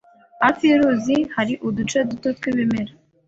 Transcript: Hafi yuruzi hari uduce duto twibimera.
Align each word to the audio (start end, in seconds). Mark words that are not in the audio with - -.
Hafi 0.43 0.63
yuruzi 0.71 1.15
hari 1.35 1.53
uduce 1.67 1.97
duto 2.09 2.27
twibimera. 2.37 2.91